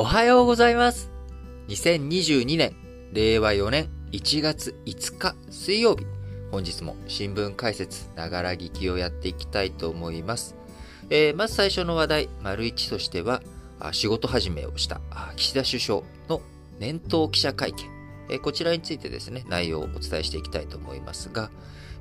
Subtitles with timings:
[0.00, 1.10] おはようございます。
[1.68, 2.74] 2022年、
[3.12, 6.06] 令和4年1月5日水曜日。
[6.50, 10.56] 本日も新聞解説、ながら聞きをやっていきたいと思います。
[11.10, 13.42] えーまず最初の話題、丸一としては、
[13.92, 15.02] 仕事始めをした
[15.36, 16.40] 岸田首相の
[16.78, 17.84] 年頭記者会見。
[18.30, 21.50] えーこちらについてですね、内容をお伝えしていきたいと思いますが、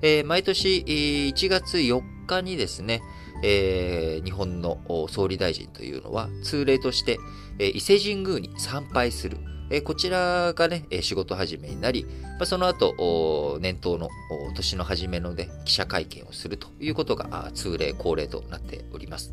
[0.01, 3.01] えー毎年1月4日にですね、
[3.43, 4.79] えー日本の
[5.09, 7.17] 総理大臣というのは通例として、
[7.59, 9.37] えー伊勢神宮に参拝する。
[9.69, 14.09] えーこちらがね、仕事始めになり、まあ、その後、年頭の
[14.55, 19.31] 年の初めのね、記者会見をするということが通例、恒例となっております。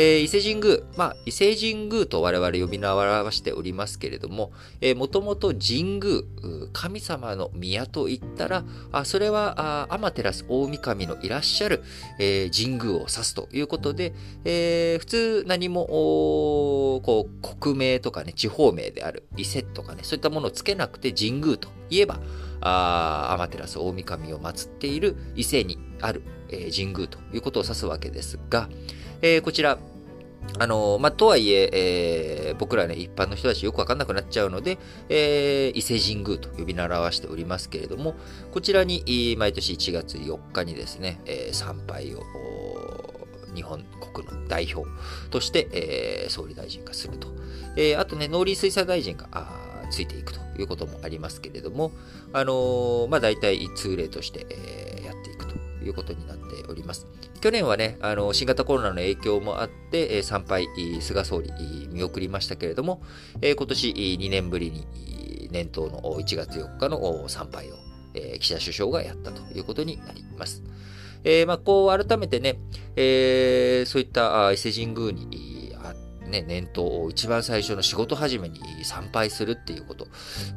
[0.00, 6.22] えー伊勢神宮、まあ、伊勢神宮と我々呼び名を表しておりますけれども、えー、もともと神宮、
[6.72, 11.82] 神様の宮と言ったら、あそれは、あ天照大神のいらっしゃる、
[12.20, 15.86] えー神宮を指すということで、えー普通何も、
[17.02, 22.20] こう、国名とかね、地方名である伊勢とかね、そういったものをつけなくて神宮といえば、
[22.60, 28.68] あ天照大神を祀っている伊勢にある、えー神宮ということを指すわけですが、
[29.22, 29.78] えーこちら、
[30.58, 38.14] あのまあ、とはいええー僕らね、一般の人たちよくわかんなくなっちゃうので、えー伊勢神宮と呼び名を表しておりますけれども、
[38.52, 42.22] こちらに、毎年1月4日にですね、えー参拝を、
[43.54, 44.88] 日本国の代表
[45.30, 47.28] として、えー総理大臣がすると。
[47.76, 49.28] えーあとね、農林水産大臣が
[49.90, 51.92] ついていくということもありますけれども、
[52.32, 57.06] あのーまあ、大体通例として、えーやっていくということになっております。
[57.40, 60.68] 去年はね、あの新型コロナの影響もあって、え参拝、
[61.00, 61.50] 菅総理、
[61.90, 63.02] 見送りましたけれども、
[63.40, 64.86] え今年2年ぶりに
[65.50, 67.74] 年頭の1月4日の参拝を、
[68.14, 70.62] え岸田首相がやったということになります。
[71.24, 72.58] えーまあ、こう改めてね、
[72.96, 75.58] えーそういった伊勢神宮に、
[76.28, 80.06] ね、年頭を一番最初の仕事始めに参拝するっていうこと。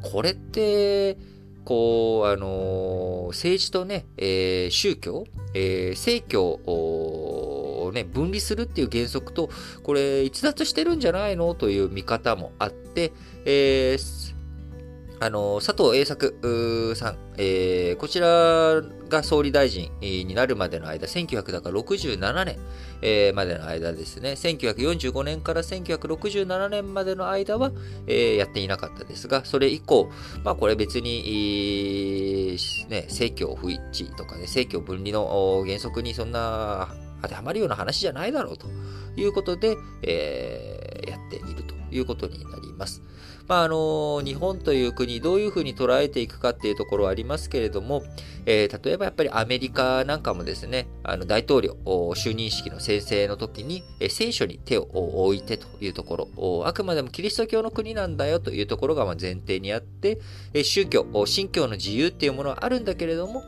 [0.02, 1.16] これって、
[1.64, 5.24] こう、あのー政治とね、えー宗教、
[5.54, 9.50] えー政教をね、分離するっていう原則と、
[9.82, 11.54] これ、逸脱してるんじゃないの？
[11.54, 13.12] という見方もあって、
[13.44, 14.21] えー
[15.22, 22.58] あの、佐藤栄作さん、えーこちらが総理大臣になるまでの間、1967年、
[23.02, 27.70] えーまでの間ですね、1945年から1967年までの間は、
[28.08, 30.10] えーやっていなかったですが、それ以降、
[30.42, 32.56] まあこれ別に、
[32.88, 36.88] ね、政教不一致とかね、政教分離の原則にそんな
[37.22, 38.66] 当てはまるような話じゃないだろうと
[39.14, 43.02] いうことで、えーやっているということになります。
[43.48, 48.02] まああの日本という国、どういうふうに捉えていくかっていうところはありますけれども、
[48.46, 54.82] えー例えばやっぱりアメリカなんかもですね、あの大統領就任式の宣誓の時に、聖書に手を
[55.26, 60.20] 置いてというところ、あくまでもキリスト教の国なんだよというところが前提にあって、
[60.64, 63.42] 宗教、信教の自由っていうものはあるんだけれども、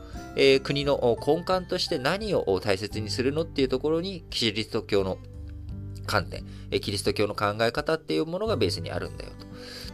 [0.63, 5.17] 国の根幹として何を大切にするのっていうところに、キリスト教の
[6.05, 9.45] 観点、えキリスト教の考え方っていうものがベースにあるんだよと。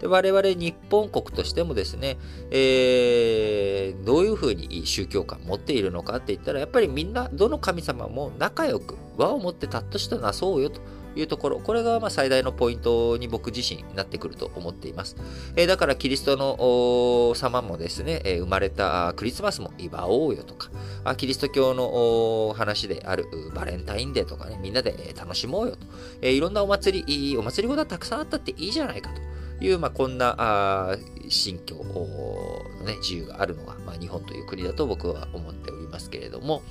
[0.01, 2.17] で我々日本国としてもですね、
[2.49, 10.81] えーどういうふうに宗教観を持っているのかって言ったら、やっぱりみんな、どの神様も仲良く輪を持ってたっとしたなそうよと
[11.15, 15.15] いうところ、これがまあ最大のポイントに僕自身なってくると思っています。
[15.55, 20.69] えーだからキリストの様もですね、えー生まれたクリスマスも祝おうよとか、
[21.03, 25.79] あキリスト教の話であるバレンタインデーとかね、みんなで楽しもうよと。
[26.21, 29.21] えーいろんなお祭り、お祭りごとはたくさんあったっていいじゃないかと。
[29.61, 30.97] いう、まあ、こんなあ
[31.29, 36.63] 信教の、ね、自由があるのが、まあ、日本という国だと僕は思っておりますけれども、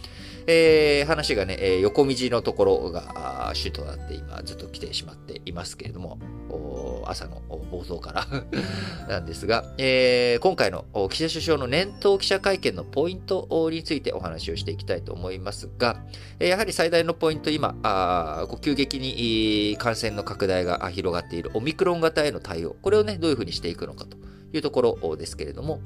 [0.51, 6.19] えー話がね、えー横道のところが主となって今ずっと来てしまっていますけれども、
[7.07, 7.41] 朝の
[7.71, 8.27] 冒頭から。
[9.09, 16.03] なんですが、えー今回の岸田首相の年頭記者会見のポイントについてお話をしていきたいと思いますが、
[16.41, 24.17] えやはり最大のポイント、今、あ急激に感染の拡大が広がっているオミクロン型への対応、これをね、どういうふうにしていくのかと
[24.53, 25.81] いうところですけれども、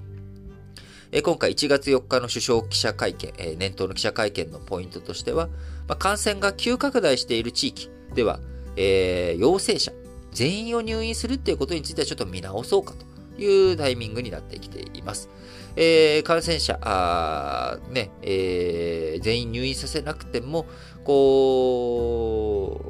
[1.17, 5.49] え今回1月4日の首相記者会見、え年頭の記者会見のポイントとしては、
[5.87, 8.41] ま、感染が急拡大している地域では、
[8.75, 9.93] えー陽性者
[10.33, 13.07] 全員を入院するっていうことについてはちょっと見直そうかと
[13.41, 15.29] いうタイミングになってきています。
[15.77, 16.73] えー感染者、
[17.91, 20.67] ね、えー全員入院させなくても、
[21.05, 22.81] こ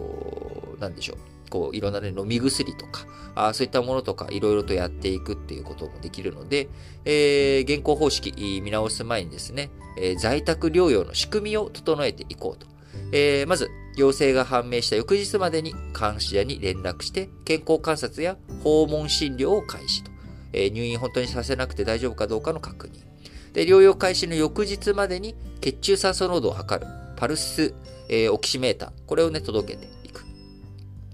[0.79, 1.34] う、なんでしょう。
[1.55, 3.06] こういろんな、ね、飲み薬とか
[3.37, 6.69] あそういったものとかいろいろとやっていくっていうこともできるので、
[7.05, 12.67] えー現行方式見直す前にですね、えー在宅療養の仕組みを整えていこうと。
[13.12, 20.11] えー、まず、陽性が判明した翌日までに監視者に連絡して健康観察や訪問診療を開始と、
[20.53, 23.05] え、入院本当にさせなくて大丈夫かどうかの確認
[23.53, 27.75] で療養開始の翌日までに血中酸素濃度を測るパルス、
[28.09, 29.94] えー、オキシメーターこれをね届けて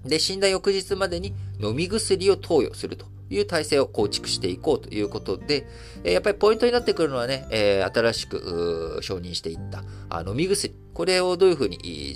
[0.05, 5.67] で死んだ翌日までに飲み薬を投与するという体制を構築していこうということで、
[6.03, 10.75] やっぱりポイントになってくるのはねえ、新しく承認していったあ飲み薬。
[10.93, 12.13] これをどういうふうに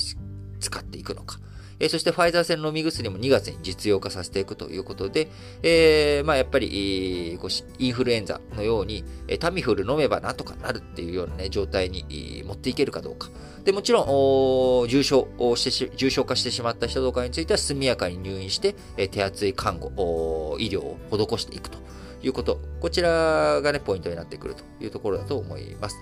[0.60, 1.40] 使っていくのか。
[1.80, 5.28] えそしてファイザー製の飲み薬も2月に実用化させていくということで、
[5.62, 7.50] え、まあやっぱり、こう
[7.80, 9.04] インフルエンザのように、
[9.40, 13.30] タミフル飲めばなんとかなるっていうようなね、状態に持っていけるかどうか。
[13.66, 18.76] で、もちろん、重症してし、重症化してしまった人とかについては速やかに入院して、
[19.10, 21.80] 手厚い看護、医療を施していくと
[22.24, 22.62] いうこと。
[22.80, 25.98] こちらがね、ポイントになってくるというところだと思います。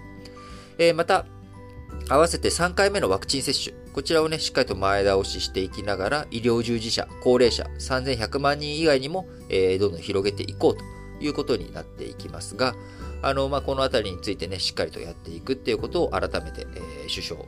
[0.77, 1.25] え、また、
[2.09, 3.75] 合わせて3回目のワクチン接種。
[3.93, 10.83] こちらをね、しっかりと前倒ししていきながら、医療従事者、高齢者、3100万人以外にも、えー、どんどん広げていこうと
[11.23, 12.75] いうことになっていきますが、
[13.21, 17.39] あの、まあ、このあたりについてね、しっかりとやっていくっていうことを改めて、えー、首相、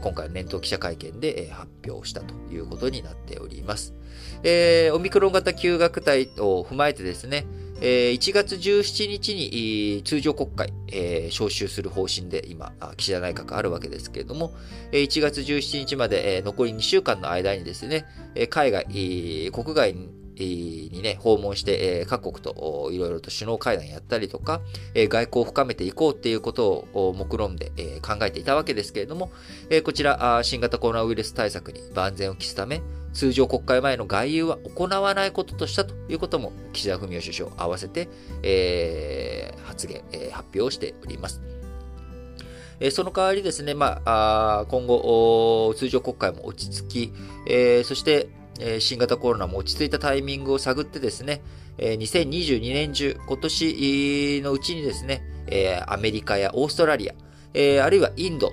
[0.00, 3.94] 今回の年頭記者会見で、発表したということになっております。
[4.42, 7.46] えー、オミクロン型休学隊を踏まえてですね、
[7.82, 14.52] 1月17日に通常国会、えー、招集する方針で今、岸田内閣あるわけですけれども、
[14.92, 18.06] 1月17日まで残り2週間の間にですね、
[18.50, 19.96] 海外、国外
[20.92, 24.60] にね、訪問して、各国といろいろと首脳会談やったりとか、
[24.94, 27.72] 外交を深めていこうっていうことを目論んで
[28.02, 29.30] 考えていたわけですけれども、
[29.84, 38.08] こちら、新型コロナウイルス対策に万全を期すため、通常国会前の外遊は行わないこととしたということも、岸田文雄首相合わせて、
[38.42, 41.40] えー、発言、え、発表しております。
[42.80, 47.12] え、その代わりですね、まあ、今後、通常国会も落ち着き、
[47.46, 48.28] え、そして、
[48.60, 51.42] え、新型コロナも落ち着いたタイミングを探ってですね、
[51.78, 57.14] え、2022年中、今年のうちにですね、え、アメリカやオーストラリア、
[57.54, 58.50] え、あるいはインド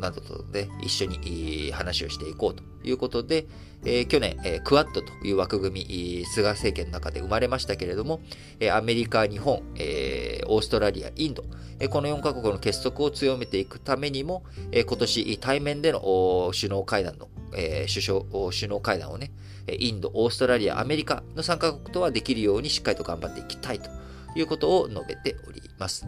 [0.00, 3.46] などとね、一緒に話をしていこうということで、
[3.84, 8.20] え、去年、え、クワッドという枠組み、菅政権の中で生まれましたけれども、
[8.58, 11.44] え、アメリカ、日本、え、オーストラリア、インド、
[11.78, 19.32] え、この4カ国の結束を強めていくためにも、え、今年対面での首脳会談の、えー、首相、首脳会談をね、
[19.78, 23.90] インド、オーストラリア、アメリカの3カ国とはできるようにしっかりと頑張っていきたいと
[24.34, 26.06] いうことを述べております。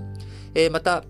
[0.55, 1.05] えー、また、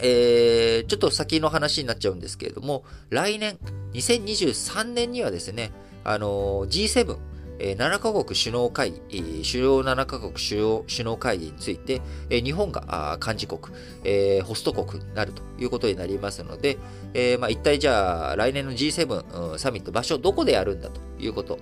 [0.00, 3.58] えー、ちょっと先の話になっちゃうんですけれども、来年、
[3.92, 5.72] 2023年にはですね、
[6.04, 7.18] あのー、G7、
[7.58, 13.60] 7カ国首脳会議、主要7カ国首脳首脳会議について、日本が幹事国、
[14.42, 16.78] ホスト国になるということになりますので、
[17.38, 21.58] まあ、一体じゃあ来年の G7 サミット場所どこでやるんだということ、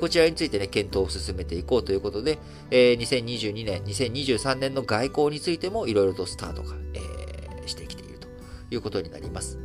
[0.00, 2.38] こちらについてね、検討を進めていこうということで、
[2.70, 6.74] 2022年、2023年の外交についてもいろいろとスタートが、
[7.66, 8.28] してきていると
[8.70, 9.58] いうことになります。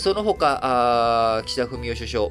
[0.00, 2.28] その他、岸田文雄首相、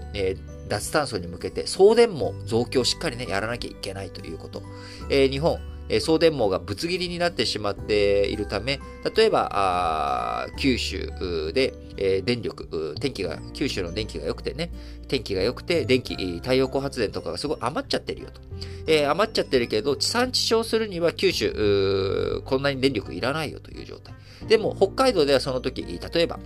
[0.68, 4.64] 脱炭素に向けて送電網増強をしっかりね、やらなきゃいけないということ。
[5.10, 5.60] え日本、
[5.90, 8.80] え送電網がぶつ切りになってしまっているため、
[9.16, 14.72] 例えば、九州で、え電力、天気が、九州の電気が良くてね、
[15.08, 18.42] 天気が良くて、電気、太陽光発電とかがすごい余っちゃってるよと。
[18.88, 24.16] えー、余っちゃってるけど、地産地消するには九州、こんなに電力いらないよという状態。
[24.48, 26.40] でも、北海道ではその時、例えば、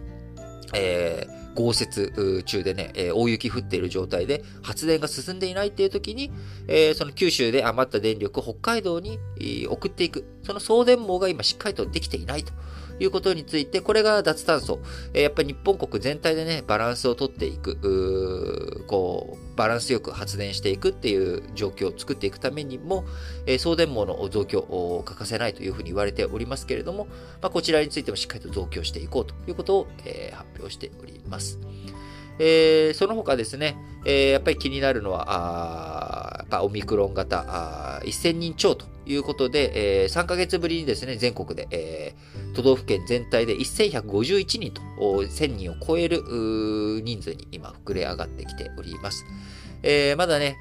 [0.73, 6.31] えー、豪雪中でね、えー、大雪降っている状態で発電が進んでいないっていう時に、
[6.67, 9.19] えー、その九州で余った電力を北海道に、
[9.69, 10.25] 送っていく。
[10.43, 12.51] その送電網が今しっかりとできていないと
[12.99, 14.79] いうことについて、これが脱炭素。
[15.13, 23.05] え、やっぱり日本国全体でね、バランスをとっていく、こう、バランスよく発電していくっていう状況を作っていくためにも、
[23.45, 27.05] え、送電網の増強を欠かせないというふうに言われておりますけれども、
[27.41, 31.59] まあ、こちらについてもしっかりと増強していこうということを、え、発表しております。
[32.39, 46.23] えー、その他ですね、えー、やっぱり気になるのは、あオミクロン型あ1000人超ということで、えー、3ヶ月ぶりにですね、全国で、えー、都道府県全体で1151人と1000人を超える
[47.03, 49.25] 人数に今膨れ上がってきております。
[49.83, 50.57] えー、まだね、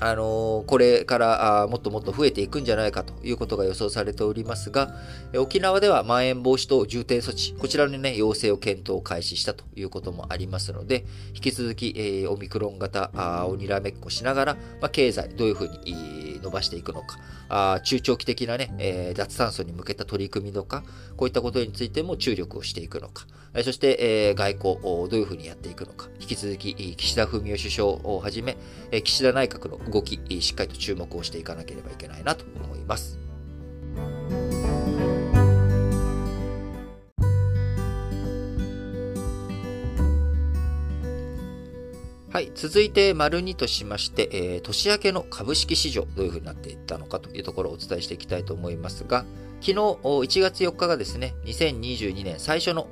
[0.00, 4.94] あの、これからもっともっと増えていくんじゃないかということが予想されておりますが、
[5.36, 13.10] 沖縄ではまん延防止等重点措置、こちらのね、要請を検討を開始したということもありますので、引き続き、えー、オミクロン型
[13.48, 20.84] をにらめっこしながら、まあ、経済、どういうふうに伸ばしていくのか、あ中長期的なね、えー、脱炭素に向けた取り組みとか、
[21.16, 23.26] こういったことについても注力をしていくのか、
[23.64, 23.96] そして、
[24.28, 28.56] えー、外交をどういうふうにやっていくのか、引き続き岸田文雄首相をはじめ、
[29.02, 33.18] 岸田内閣の動き、しっかりと注目をしていかなければいけないなと思います。
[42.30, 42.52] はい。
[42.54, 49.24] 続いて、丸2としまして、えー、年明けの株式市場、どういうふうになっていったのかというところをお伝えしていきたいと思いますが、
[49.60, 52.86] 昨日、1月4日がですね、2022年最初の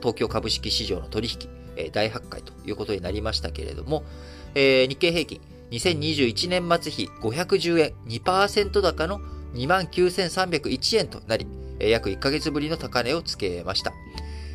[0.00, 4.04] 東京株式市場の取引、大発会ということになりましたけれども、
[4.54, 5.40] えー、日経平均、
[5.72, 9.20] 2021年末比510円、2%高の
[9.54, 11.46] 29,301円となり、
[11.80, 13.92] 約1ヶ月ぶりの高値をつけました。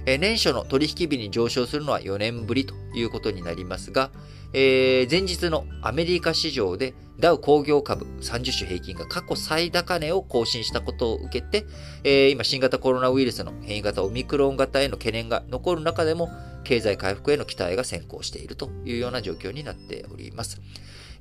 [0.05, 4.09] 年初の取引日に上昇するのは4年ぶりということになりますが、
[4.53, 11.65] えー、前日のアメリカ市場でダウ工業株30種平均が過去最高値を更新したことを受けて、
[12.03, 16.29] えー、今新型コロナウイルスの変異型オミクロン型への懸念が残る中でも
[16.63, 20.61] 経済回復への期待が先行しているというような状況になっております。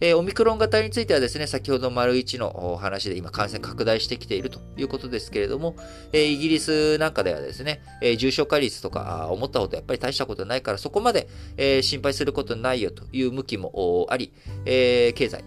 [0.00, 5.76] えー、オミクロン型についてはですね、先ほど丸1の話で今感染拡大してきているということですけれども、
[6.12, 14.32] えー、イギリスなんかではですね、えー、重症化率とか思ったほどやっぱり大したことないからそこまで、え心配することないよという向きもあり、
[14.66, 15.44] え経済、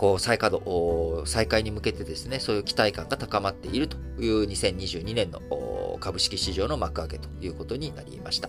[0.00, 8.48] こう再稼働、再開に向けてですね、そういう期待感が高まっているという2022年の株式市場の幕開けということになりました。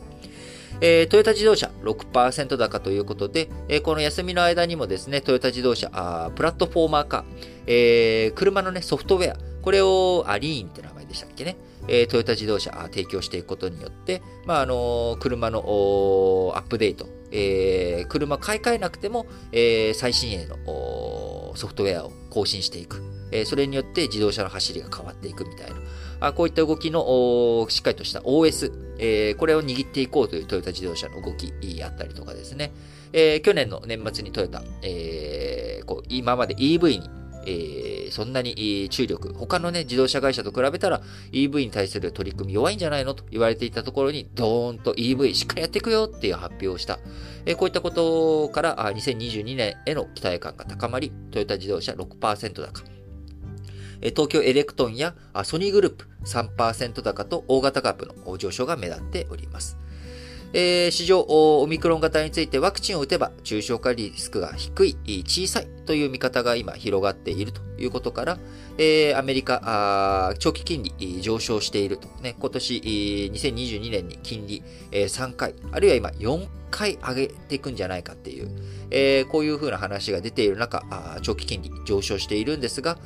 [0.79, 7.25] えー、トヨタ自動車6%高ということで、えー、この休みの間にもですね、トヨタ自動車、あプラットフォーマーか、
[7.67, 11.58] えー、車のね、ソフトウェア、これをアリーンって名前でしたっけね、
[11.94, 15.60] え、トヨタ自動車提供していくことによって、まあ、あの車の
[16.56, 20.56] アップデート、えー、車買い替えなくても、えー、最新鋭の
[21.58, 23.04] ソフトウェアを更新していく。
[23.34, 25.76] えー、それによって自動車の走りが変わっていくみたいな。
[26.22, 31.52] あこういった動きのしっかりとした OS、えー、これを握っていこうというトヨタ自動車の動き
[31.84, 32.72] あったりとかですね。
[33.12, 47.00] え、去年の年末にトヨタ、えー、こう今まで EV にえー、そんなに注力、他のね、自動車会社と比べたら EV に対する取り組み弱いんじゃないのと言われていたところに、ドーンと EV しっかりやっていくよっていう発表をした。
[47.46, 52.84] えー、こういったことから2022年への期待感が高まり、トヨタ自動車6%高。
[54.02, 59.78] 東京エレクトンやソニーグループ3%高と大型株の上昇が目立っております。
[60.53, 68.38] えー、市場、オミクロン型についてワクチンを打てば重症化リスクが低い、小さいという見方が今広がっているということから、
[68.77, 72.10] えー、アメリカ長期金利上昇していると。
[72.22, 78.51] ね、今年2022年に金利、3回、あるいは今4回上げていくんじゃないかっていう、
[78.89, 80.84] えー、こういうふうな話が出ている中、
[81.22, 82.98] 長期金利上昇しているんですが、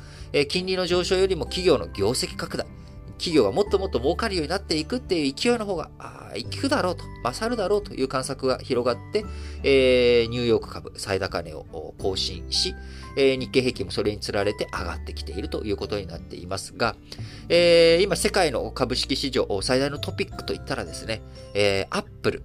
[0.48, 2.66] 金利の上昇よりも企業の業績拡大、
[3.18, 9.24] 企業がもっともっと儲かるようになっていくっていう勢いの方が、ああいくだろうと、勝るだろうという観測が広がって、
[9.62, 12.74] えー、ニューヨーク株最高値を更新し、
[13.16, 16.96] えー、日経平均もそれにつられて上がってきているということになっていますが、
[17.48, 21.22] えー、今世界の株式市場最大のトピックといったらですね、
[21.54, 22.42] えー、アップル、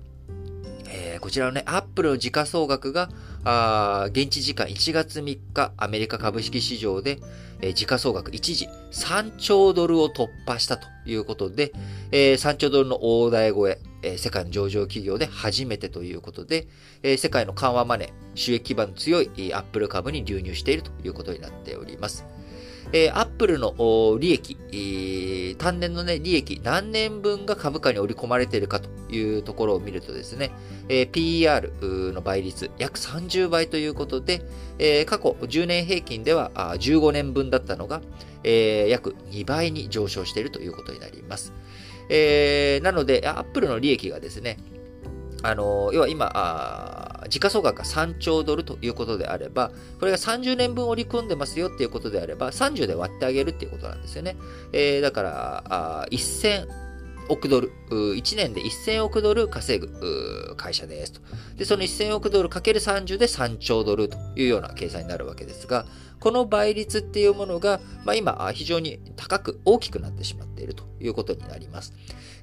[0.94, 3.10] えー、こちらのね、アップルの時価総額が、
[3.44, 7.20] あ現地時間1月3日、アメリカ株式市場で、
[7.62, 11.72] えー、時価総額一時3兆ドルを突破したということで、
[12.12, 16.68] えー、3兆ドルの大台超え、えー、世界の上場企業で初めてということで、
[17.04, 22.26] えー、世界の緩和マネー、収益基盤の強いアップル株に流入しているということになっております。
[22.94, 23.74] えー、アップルの
[24.20, 30.52] 利益、えー、単年のね、利益何年分が株価に織り込まれているかというところを見るとですね、
[30.90, 34.42] えー、PER の倍率約30倍ということで、
[34.80, 38.02] えー、過去10年平均では15年分だったのが、
[38.44, 41.54] えー、約2倍に上昇しているということになります。
[42.14, 44.58] えー、なので、アップルの利益がですね、
[45.44, 54.36] あの、要は今、あ時価総額が3兆ドルということであれば、これが30年分織り込んでますよっていうことであれば、30で割ってあげるっていうことなんですよね。
[54.74, 56.68] えー、だから、あ1000
[57.30, 61.22] 億ドル、1年で1000億ドル稼ぐ会社ですと。
[61.56, 65.86] で、その1000億ドルかける30で3兆ドルというような計算になるわけですが、
[66.20, 71.94] この倍率っていうものが、まあ、今、非常に高く大きくなってしまっているということになります。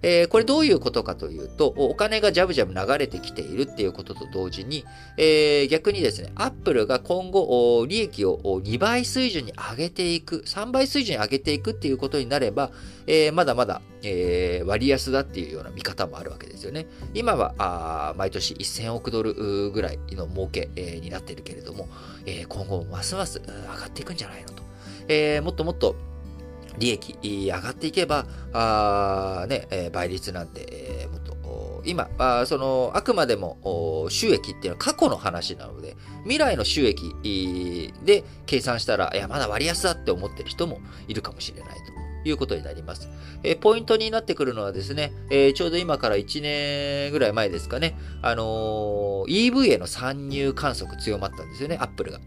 [0.03, 4.85] えー、これどういうことかというと、お金がジャブジャブ流れてきているっていうことと同時に、
[5.17, 12.71] えー、逆にですね、アップルが今後、利益を2倍水準に上げていく、3倍水準に上げていくっていうことになれば、
[13.07, 16.87] えー、まだまだ、えー、割安だっていうような見方もあるわけですよね。
[17.15, 21.89] 今は、あ毎年1000億ドルぐらいの儲け、えー、になっているけれども、
[22.27, 24.63] えー、今後ますます上がっていくんじゃないのと。
[25.09, 25.97] えー、もっともっと
[26.79, 30.67] 利益上がっていけば、あね、え倍率なんて、
[31.03, 41.71] え、もっと、今、あその、あくまでも収益っていうのは過去の話なので、未来の収益で計算したら、いや、まだ割安だって思ってる人もいるかもしれない
[42.25, 43.09] ということになります。
[43.43, 52.21] え、ポイントになってくるのはですね、え、ちょうど今から1年ぐらい前ですかね、あの、EV への参入観測強まったんですよね、アップルが。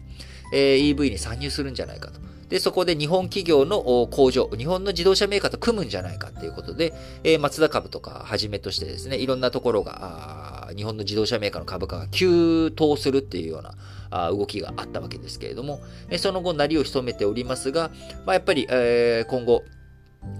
[0.52, 2.20] え EV に参入するんじゃないかと。
[2.52, 6.92] で、そこで日本企業の工場、日本の自動車メーカーと組むんじゃないかっていうことで、
[7.24, 13.74] えー、マツダ株とかはじめとしてですね、いろんなところが、日本の自動車メーカーの株価が急騰するっていうような
[14.10, 15.80] あ動きがあったわけですけれども、
[16.10, 17.90] えその後、なりを潜めておりますが、
[18.26, 19.64] まあ、やっぱり、えー、今後、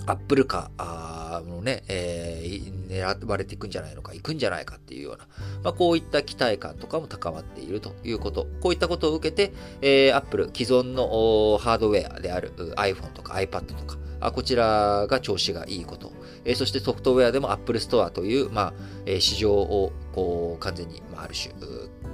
[0.07, 5.27] アップルカーのね、えー、狙われていくんじゃないのか、行くんじゃないかっていうような、
[5.63, 8.47] まあ、こういった期待感とかも高まっているということ。
[8.61, 16.13] こういったことを受けて、えー、アップル既存のハードウェアである iPhone とか iPad とか、あこちらが調子がいいこと。
[16.45, 18.75] えー、そしてソフトウェアでも Apple Store という、まあ、
[19.07, 21.55] えー、市場をこう完全に、まあ、ある種、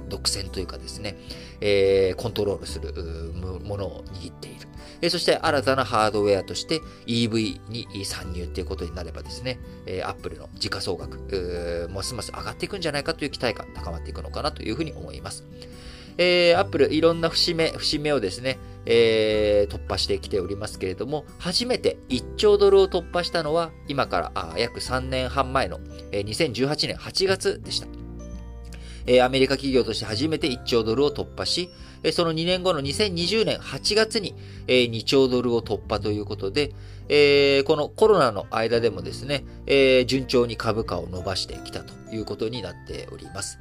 [0.07, 1.17] 独占というかですね、
[1.61, 2.93] えー、コントロールする
[3.63, 4.58] ものを握っている。
[5.07, 9.59] そして新たなハードウェアとして EV に参入っていうことになればですね、
[10.03, 15.45] Apple の時価総額、ますます上がっていくんじゃないかという期待感高まっていくのかなというふうに思います。
[16.19, 25.79] えー、Apple いろんな節目、節目をですね、えー、突破してきておりますけれども、初めて1兆ドルを突破したのは、今から約3年半前の、
[26.11, 27.87] えー、2018年8月でした。
[29.07, 31.69] えアメリカ企業として初めて1兆ドルを突破し、
[32.13, 34.35] その2年後の2020年8月に
[34.67, 36.69] 2兆ドルを突破ということで、
[37.65, 39.43] このコロナの間でもですね、
[40.05, 43.59] 順調に株価を伸ばしてきたということになっております。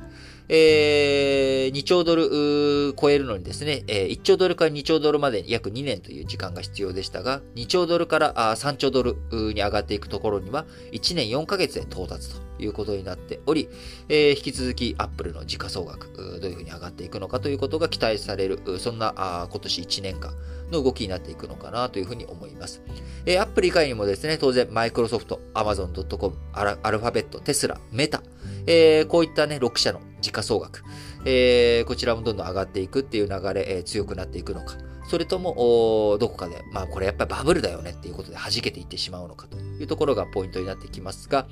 [0.49, 13.69] えー、2兆ドル超えるのにですね、え、1兆ドルから2兆ドルまで約2年という時間が必要でしたが、2兆ドルから3兆ドルに上がっていくところには、1年4ヶ月で到達ということになっており、
[14.09, 20.35] えー、引き続きアップルの時価総額、どういうふうに上がっていくのかということが期待される、そんなあ今年1年間
[20.71, 22.83] の動きになっていくのかなというふうに思います。
[23.27, 28.23] えー、アップル以外にもですね、当然、マイクロソフト、アマゾン .com、アルファベット、テスラ、メタ、
[28.67, 30.83] えー、こういったね、6社の時価総額、
[31.25, 34.77] えー、こちらもどんどん上がっていくっていう流れ、えー、強くなっていくのか、
[35.09, 41.47] それとも、どこかで、まあこれやっぱりバブルだよねっていうことで弾けていってしまうのかというところがポイントになってきますが、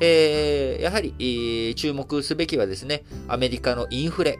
[0.00, 4.38] えー、やはり、えー、注目すべきはですね、アメリカのインフレ、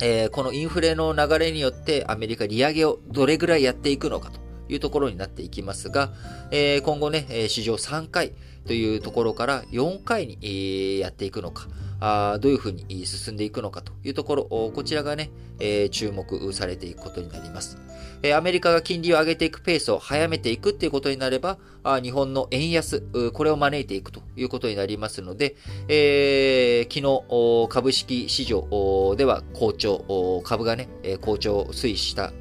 [0.00, 6.14] えー、このインフレの流れによってアメリカ利上げをどれぐらいやっていくのかというところになっていきますが、
[6.50, 8.32] えー、今後ね、史上3回
[8.66, 11.68] というところから4回にやっていくのか、
[12.04, 17.78] あどういうふうに進んでいくのかというところ、こちらがね、え、注目されていくことになります。
[18.24, 25.54] え、アメリカが金利を上げていくペースを早めていくっていうことになれば、あ日本の円安、これを招いていくということになりますので、
[25.86, 30.88] えー、昨日、株式市場では好調、株がね、
[31.20, 32.32] 好調推移した、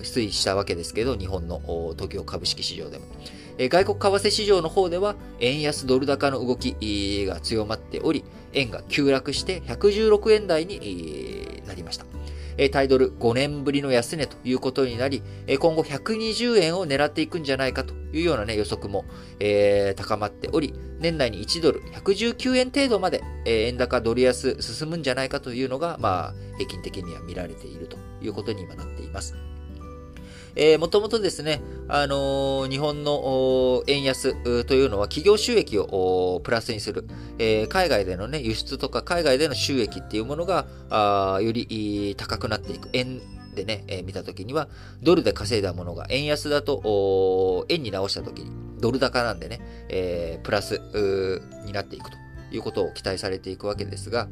[0.00, 1.60] 推移したわけですけど、日本の
[1.94, 3.04] 東京株式市場でも。
[3.58, 12.04] 外国為替市場の方では、円安ドル高の動きが強まっており、円が急落して116円台になりました。
[12.70, 15.22] タイドル5年ぶりの安値ということになり、
[15.58, 19.04] 今後120円を狙っていくんじゃないかというような、ね、予測も、
[19.40, 29.34] えー、高まっており、年内に1ドル119円程度まで、円高ドル安進むんじゃないかというのが、まあ、平均的には見られているということに今なっています。
[30.56, 37.06] えー、もともとですね、あのー、日本の円安というのは企業収益をプラスにする、
[37.38, 42.88] えー、海外でのね、輸出とか海外での収益っていうものが、あより高くなっていく。
[42.94, 43.20] 円
[43.54, 44.68] でね、えー、見たときには、
[45.02, 50.80] ドルで稼いだものが円安だと、円に直したときに、ドル高なんでね、えー、プラス
[51.64, 52.16] になっていくと
[52.50, 54.28] いうことを期待されていくわけですが、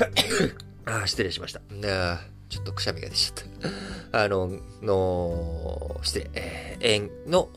[0.86, 1.60] あ失礼しました。
[2.50, 3.44] ちょっとくしゃみが出ちゃっ
[4.10, 4.24] た。
[4.24, 4.50] あの、
[4.82, 7.48] の、失礼、えー、円の、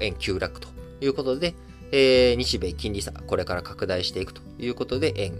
[0.00, 0.68] 円急落と
[1.00, 1.54] いうことで、
[1.92, 5.32] えー、日米金利差、これから拡大していくということで、円、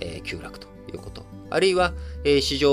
[0.00, 1.24] えー、急落ということ。
[1.50, 2.68] あるいは、えー、市場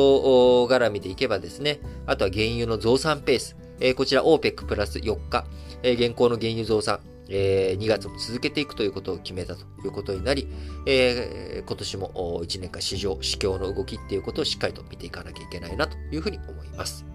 [0.65, 5.45] 絡みでいけばですね、あとは原油の増産ペース、えー、こちら OPEC プラス4日、
[5.81, 10.47] えー、現行の原油増産、えー、2月も続けていくということを決めたということになり、
[10.85, 17.05] えー、今年も1年間市場、市況の動きっていうことをしっかりと見ていかなきゃいけないなというふうに思います。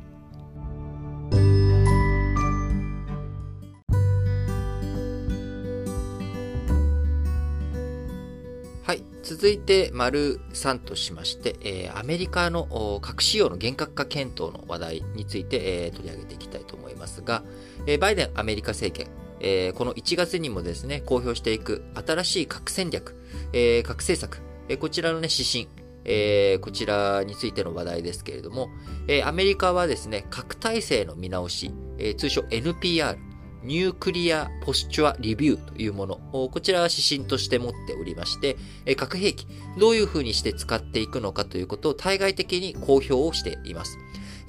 [8.83, 9.05] はい。
[9.23, 17.45] 続いて、丸3としまして、えー、アメリカの核使用の厳格化検討の話題について、えー、取り上げていきたいと思いますが、
[17.87, 19.09] えー、バイデンアメリカ政権、
[19.41, 23.17] えー、この1月にもですね、公表していく新しい核戦略、
[23.53, 25.69] えー、核政策、えー、こちらのね、指針、
[26.05, 28.69] えー、こちらについての話題ですけれども、
[29.09, 33.19] えー、アメリカはですね、核体制の見直し、えー、通称 NPR、
[33.63, 38.57] ニュークリアポスチュアリビューというもの、こちらは指針として持っておりまして、
[38.97, 39.47] 核兵器、
[39.79, 43.99] どういうふうにして使っていくのかということを対外的に公表をしています。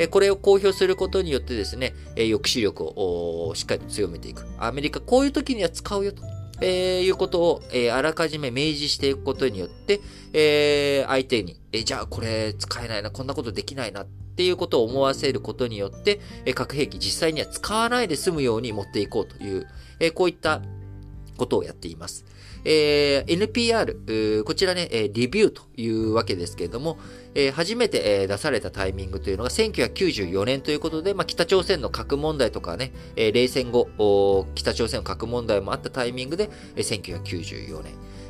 [0.10, 4.46] これを公表することによってですね、抑止力をしっかりと強めていく。
[4.58, 6.24] アメリカ、こういう時には使うよと。
[6.62, 10.00] え、いうことを、え、あらかじめ明示していくことによって、
[10.34, 19.68] え、相手に、え、じゃあこれ使えないな、こんなことできないなっていうことを思わせることによって、え、核兵器実際には使わないで済むように持っていこうという、
[20.00, 20.62] え、こういった
[21.38, 22.26] ことをやっています。
[22.64, 26.98] えー、NPR、こちらね、リビューというわけですけれども、
[27.34, 37.84] えー、初めて、出されたタイミングというのが1994年ということで、まあ、北朝鮮の核問題とかね、冷戦後、北朝鮮の核問題もあったタイミングで、えー、1994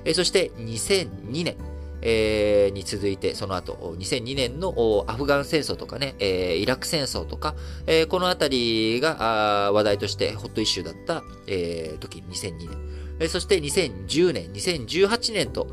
[0.05, 1.55] 年、そして2002年、
[2.01, 13.00] えー、に続いて、その後、2002年のアフガン戦争とかね、えー、イラク戦争とか、えー、このあたりが話題としてホットイッシュだった、えー、時、2002年。
[13.27, 15.67] そして2010年、2018年と、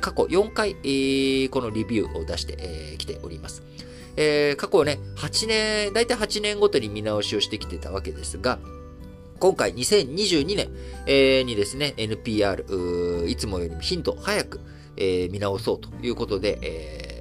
[0.00, 0.72] 過去4回、
[1.50, 3.62] このレビューを出してき、ております。
[4.56, 8.58] 過去ね、8年、だいたい8年ごとに見直しをしてきてたわけですが、
[9.40, 10.68] 今回2022
[11.06, 14.60] 年、にですね、NPR、いつもよりもヒント早く、
[14.96, 17.13] 見直そうということで、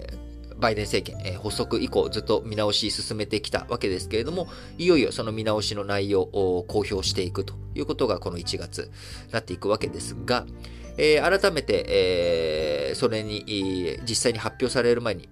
[0.63, 4.47] バイデン政権、えー、発足以降ずっと見直し進めてきたわけですけれども、
[4.77, 8.89] いよいよその見直しの内容を公表していくということがこの1月
[9.31, 10.45] なっていくわけですが、
[10.97, 15.27] えー、改めて、えー、それに、実際に発表される前に、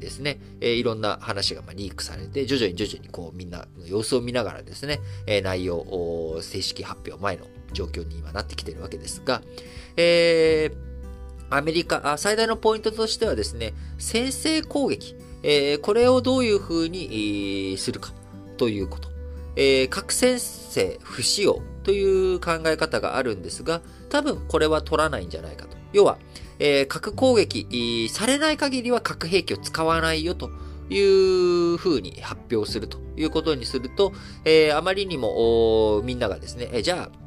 [0.00, 9.42] ですね、えー、いろんな話がまあリークされて、徐々に徐々にこうみんなの様子を見ながらですね、え、内容を正式発表前の状況に今なってきているわけですが、
[9.98, 10.93] えー、
[11.50, 18.12] アメリカ、最大のポイントとしてはですね、先制攻撃、えー、これをどういうふうにするか
[18.56, 19.08] ということ。
[19.56, 25.76] えー、核先制不使用という考え方があるんですが、多分これは取らないんじゃないかと。
[25.92, 26.18] 要は、
[26.58, 30.50] えー、核攻撃されない限りは核兵器を使わないよと
[30.88, 34.12] いうふうに発表するということにすると、
[34.44, 37.23] えー、あまりにもみんながですね、えじゃあ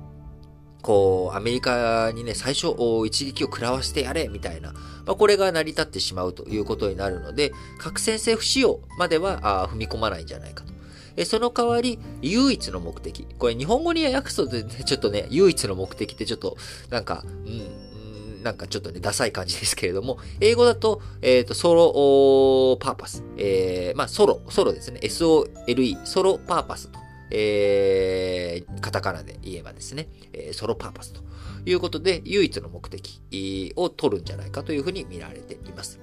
[0.88, 2.68] こう、アメリカにね、最初、
[3.06, 10.72] 一撃を食らわせてやれ、みたいな、まあ、これが成り立ってしまうということになるので、核先制不使用までは踏み込まないんじゃないかと。
[11.18, 13.28] えその代わり、唯一の目的。
[13.38, 16.56] これ日本語に訳すと、ね、ちょっとね、唯一の目的ってちょっと、
[16.90, 23.26] なんか、うん、なんかちょっとね、ダサい感じですけれども、英語だと、えっ、ー、と、ソロパーパス。
[23.36, 25.02] えー、まあ、ソロ、ソロですね。
[25.04, 31.22] SOLE、ソロパーパスとえー、カタカナで言えばですね、え、ソロパーパスと
[31.66, 36.00] いうことで、唯一の目的を取るんじゃないかというふうに見られています。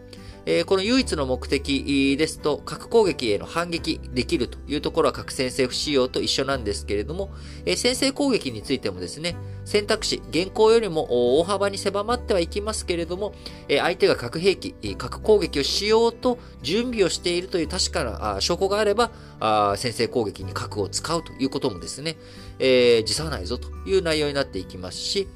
[0.47, 7.31] えー、この唯一の目的ですと、核攻撃への反撃できるというところは核先制不使用と一緒なんですけれども、
[7.65, 13.35] えー、先制攻撃についてもですね、選択肢、現行よりも大幅に狭まってはいきますけれども、
[13.69, 22.17] えー、相手が核兵器、核攻撃をしようと準備をしているという確かな証拠があれば、あ先制攻撃に核を使うということもですね、
[22.59, 25.29] えー、辞さないぞという内容になっていきますし、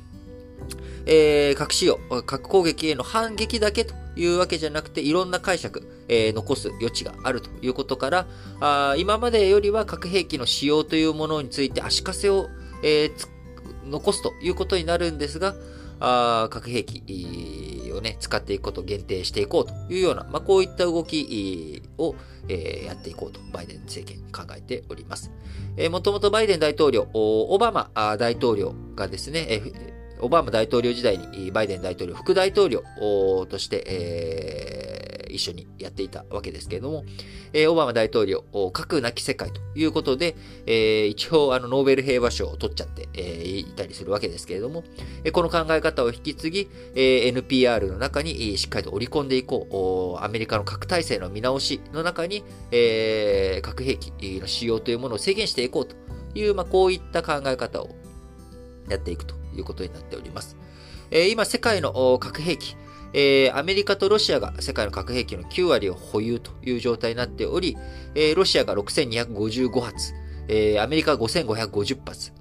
[1.06, 8.26] えー、核使用、核攻撃への反撃だけというわけじゃなくて、いろんな解釈、えー、残す余地があるということから、
[8.60, 12.48] あ今までよりは核兵器の使用というものについて足かせを、
[12.82, 13.28] えー、
[13.88, 15.54] 残すということになるんですが、
[16.00, 22.14] あ核兵器をね、使っていくことを限定していこうというような、まあ、こういった動きを、
[22.48, 25.32] えー、やっていこうと、バイデン政権考えております。
[25.76, 29.60] えー、もともとバイデン大統領、オバマ大統領がですね、
[30.20, 32.82] オバマ大統領時代にバイデン大統領、副大統領
[33.46, 37.04] として、えー、一緒にやっていたわけですけれども、
[37.52, 44.84] えー、オバマ大統領、核なき世界ということで、えー、一応あのノーベル平和賞を取っちゃって、えー、いたりするわけですけれども、
[45.24, 55.96] えー、この考え方を引き継ぎ、えー、NPR の中にしっかりと織り込んでいこう、アメリカの核体制の見直しの中に、えー、核兵器の使用というものを制限していこうと
[56.34, 57.90] いう、まあ、こういった考え方を
[58.88, 59.37] やっていくと。
[59.58, 60.56] いうことになっております。
[61.10, 62.76] えー、今、世界の核兵器、
[63.12, 67.76] えー、アメリカとロシアが世界の核兵器の9割を保有という状態になっており、
[68.14, 70.14] えー、ロシアが6255発、
[70.48, 72.32] えー、アメリカが5550発、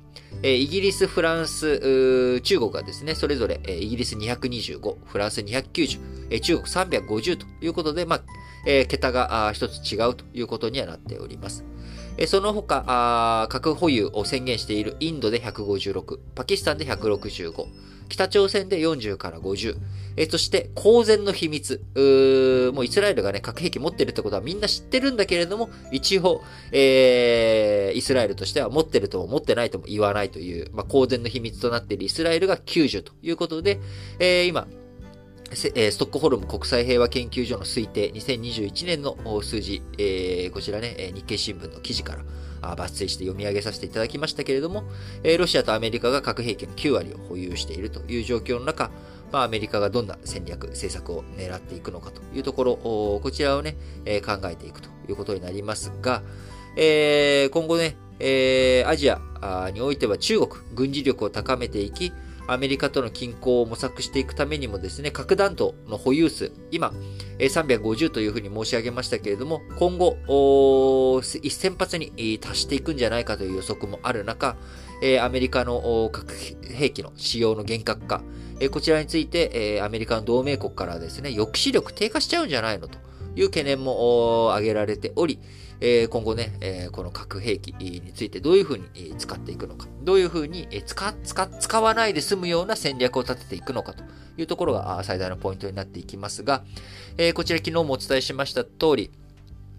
[0.44, 6.00] えイギリス、フランス、中国がですね、それぞれ、えイギリス225、フランス290、
[6.30, 8.22] え中国350ということで、まあ、
[8.66, 11.64] え桁が一つ違うということにはなっております。
[12.26, 17.68] その他、核保有を宣言しているインドで156、パキスタンで165、
[18.10, 19.78] 北朝鮮で40から50、
[20.30, 21.84] そして公然の秘密、
[22.74, 33.80] もうイスラエルがね、核兵器持ってるってことはみんな知ってるんだけれども、一応、えー、イスラエルとしては持ってるとも持ってないとも言わないという、まあ、公然の秘密となっているイスラエルが90ということで、
[34.20, 34.68] えー、今、
[35.54, 42.18] ストックホルム国際平和研究所の推定、2021年の数字、えー、こちらね、日経新聞の記事か
[42.62, 44.84] ら抜粋して読み上げさせていただきましたけれども、
[45.38, 48.92] ロシアとアメリカが核兵器の9割を保有しているという状況の中、
[49.32, 53.78] まあ、アメリカがどんな戦略、政策を狙っていくのかというところ、こちらをね、
[54.26, 56.24] 考えていくということになりますが、
[56.76, 57.96] 今後ね、
[58.86, 62.12] アジアにおいては中国、軍事力を高めていき、
[62.48, 66.94] アメリカとの均衡を模索していくためにもですね、核弾頭の保有数、今、
[67.40, 70.18] 350というふうに申し上げましたけれども、今後、
[71.22, 74.56] 1000発に達していくんじゃないかという予測もある中、
[75.22, 78.24] アメリカの核兵器の使用の厳格化、
[78.72, 82.98] こちらについて、アメリカの同盟国からですね、抑止力低下しちゃうんじゃないのと
[83.36, 85.40] いう懸念も挙げられており、
[85.80, 94.04] え今後ね、えこの核兵器についてどういうふうに使っていくのか、どういうふうに使、使、使わないで済むような戦略を立てていくのかと。
[94.38, 96.64] いうところが最大のポイントになっていきますが、
[97.18, 99.12] えこちら昨日もお伝えしました通り、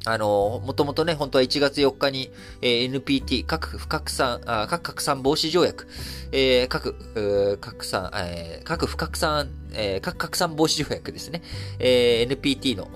[0.04, 2.30] あの、もともとね、本当は1月4日に、
[2.62, 5.88] えー、NPT、核不拡散、あ核拡散防止条約、
[6.32, 11.42] えー、核、拡散、えー、核不拡散、えー、核拡散防止条約ですね、
[11.78, 12.88] えー、NPT の、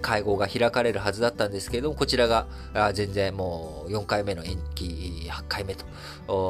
[0.00, 2.46] 会合が開かれるはずだったんですけれども、こちらが
[2.94, 5.84] 全然もう4回目の延期、8回目と、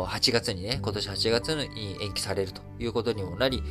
[0.07, 3.63] 8月にね、今年8月に延期されるということにもなり、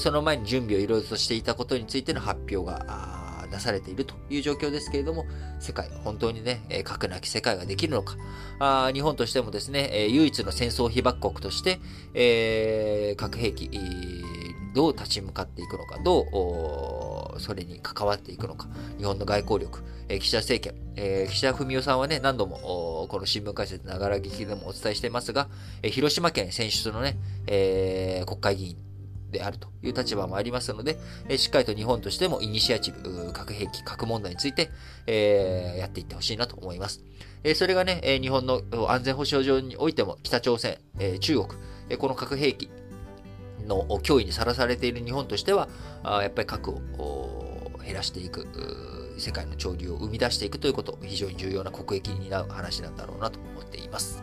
[0.00, 5.26] その前に準備をいろいろとしていたことについての発表が出されているという状況ですけれども、
[5.60, 8.16] 世界、本当にね、核なき世界ができるのか、
[8.92, 13.70] 日本としてもですね、唯一の戦争被爆国として、核兵器、
[14.74, 25.48] どう立ち向かっていくのか、どう、それに関わっていくのか、日本の外交力、えー、岸田政権、えー、岸田文雄さんはね、何度も、この新聞解説ながら劇でもお伝えしていますが、
[25.82, 28.76] えー、広島県選出のね、えー、国会議員
[29.32, 34.70] であるという立場もありますので、えしっかりと日本としてもイニシアチブ、核兵器、核問題について、
[35.06, 37.02] えやっていってほしいなと思います。
[37.42, 42.70] えそれがね、え日本の安全保障上においても北朝鮮、え中国、えこの核兵器
[43.66, 45.68] の脅威にさらされている日本としては、
[46.02, 48.46] あやっぱり核を減らしていく、
[49.18, 54.22] 世界の潮流を生み出していくということ、非常に重要な国益になる話なんだろうなと思っています。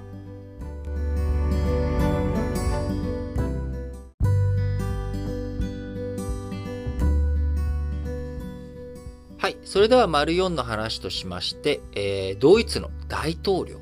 [9.37, 9.57] はい。
[9.63, 13.79] それでは、丸4の話としまして、えー、ドイツの大統領。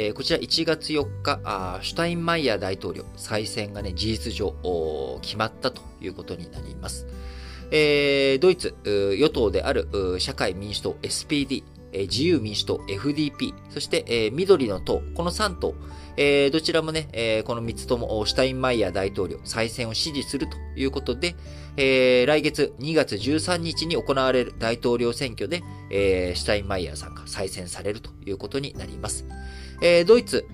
[0.00, 4.54] えー、こちら1月4日あ、シュタインマイヤー大統領、再選がね、事実上、
[5.22, 7.08] 決まったということになります。
[7.72, 9.88] えー、ドイツ、与党である
[10.20, 15.74] 社会民主党 SPD、自由民主党 FDP、そして、えー、緑の党、この3党、
[16.16, 21.34] えー、どちらもね、えー、この3つともシュタインマイヤー大統領再選を支持するということで、
[21.76, 29.24] えー、来月2月13日に行われる大統領選挙で、えー、シュタインマイヤーさんが再選されるということになります。
[29.80, 30.46] えー、ドイツ、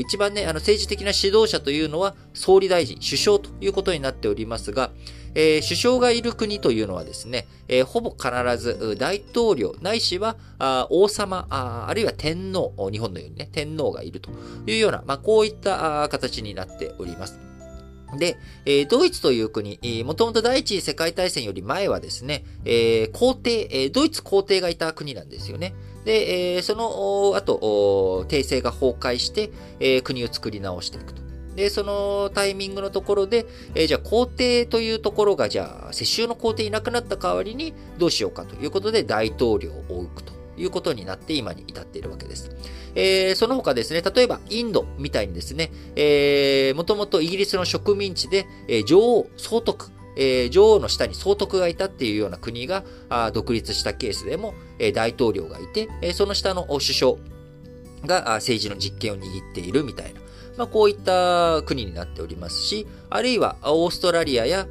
[0.00, 4.90] 一番ね、あの政治的な指導者というのは総理大臣、首相ということになっておりますが、
[5.34, 10.36] えー、首相がいる国というのはですね、えー、ほぼ必ず大統領ないしは
[10.90, 14.30] 王様あ、あるいは天皇、日本のようにね、天皇がいると
[14.66, 17.38] いうような、まあ、こういった形になっております。
[18.18, 25.74] で、え、ドイツという国、もともと第一次世界大戦より前はですね、え、皇帝、え、ドイツ皇帝がいた国なんですよね。
[26.06, 31.20] で、えー、その後、帝政が崩壊して、えー、国を作り直していくと。
[31.56, 42.50] で、そのタイミングのところで、えー、じゃあ皇帝というところが、じゃあ世襲の皇帝いなくなった代わりにどうしようかということで大統領を置くということになって今に至っているわけです。
[42.94, 52.84] えー、その他ですね、例えばインドみたいにですね、えー、もともとイギリスの植民地で、えー、女王総督、えー、女王の下に総督がいたっていうような国が
[53.32, 54.54] 独立したケースでも、
[54.94, 57.12] 大統領がいて、その下の首相
[58.04, 60.20] が政治の実権を握っているみたいな。
[60.56, 64.66] まあ、こういった国になっておりますし、あるいはオーストラリアや、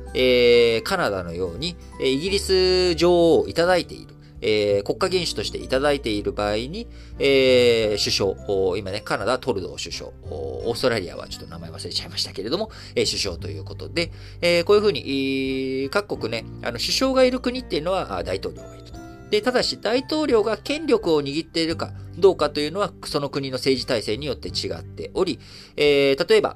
[0.84, 4.16] カナダのように、イギリス女王をいただいている。
[4.42, 6.88] えー、国家元首としていただいている場合に、
[7.18, 19.05] えー、首相、今ね、カナダ、トルドー首相、オーストラリアはちょっと名前忘れちゃいましたけれども、えー、首相ということで、え、こういうふうに、各国ね、あの、首相がいる国っていうのは大統領がいると。
[19.36, 25.40] で、ただし大統領が権力を握っているかどうかというのは、その国の政治体制によって違っており、
[25.76, 26.56] えー、例えば、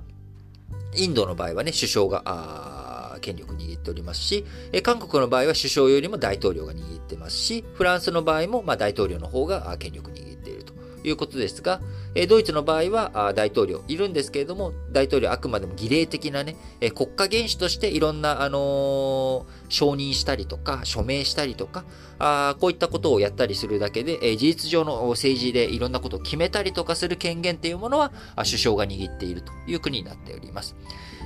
[0.95, 10.28] インドの場合はね、首相が、権力を握っておりますし、え韓国の場合は首相よりも大統領が握ってますし、フランスの場合も、まあ、大統領の方が権力を握って
[11.03, 11.81] いうことですが、
[12.15, 21.85] えドイツの場合は大統領いるんですけれども、大統領あくまでも儀礼的なね、え国家元首としていろんな、あの、承認したりとか、署名したりとか、
[22.17, 30.75] あこういったことをやったりするだけで、え事実上の政治でいろんなことを決めたりとかする権限っていうものは、首相が握っているという国になっております。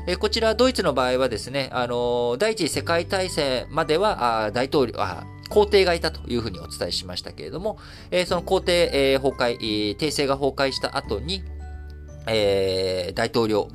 [0.06, 7.78] えこちら、ドイツの場合はですね、あの第一次世界大戦までは、あ大統領、あ皇帝がいたというふうにお伝えしましたけれども、
[8.10, 11.44] えその皇帝、え崩壊、帝政が崩壊した後に、
[12.26, 13.70] え大統領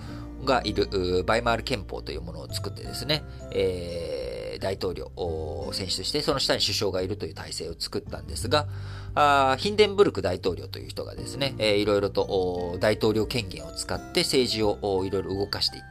[0.44, 8.66] がいるバイマール憲法というものを作ってですね、えー、大統領を選出して、その下に首相がいるという体制を作ったんですが、
[9.14, 15.82] あヒンデンブルク大統領という人がですね、えー、いろいろと大統領権限を使って政治をいろいろ動かしていっ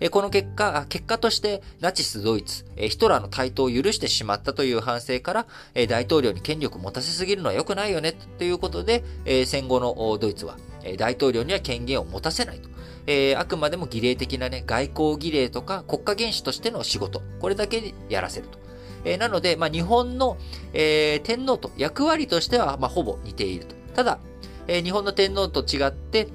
[0.00, 0.10] た。
[0.10, 5.46] この結果、結果としてナチスドイツ、ヒトラーの台頭を許してしまったという反省から、
[5.88, 9.04] 大統領に権力を持たせすぎるのは良くないよねということで、
[9.46, 10.56] 戦後のドイツは
[10.98, 12.68] 大統領には権限を持たせないと。
[13.06, 18.58] えあくまでも儀礼的なね、外交儀礼とか国家元首としての仕事、これだけやらせると。
[19.04, 20.38] えなので、まあ、日本の、
[20.72, 23.74] えー、天皇と役割としては、まあ、ほぼ似ていると。
[23.94, 24.18] ただ、
[24.66, 26.28] えー、日本の天皇と違って、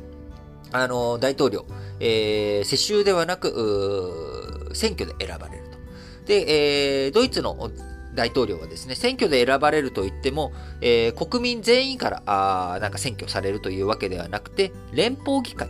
[0.72, 1.66] あの大統領、
[2.00, 5.78] えー、世襲ではなく、選挙で選ばれると。
[6.26, 7.72] で、えー、ドイツの
[8.16, 15.70] 大統領はですね、選挙で選ばれると言っても、えー、国民全員からあなんか選挙されるというわけではなくて、連邦議会、